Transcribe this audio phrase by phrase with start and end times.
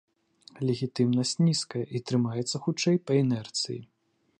[0.69, 3.81] Легітымнасць нізкая, і трымаецца хутчэй па інерцыі.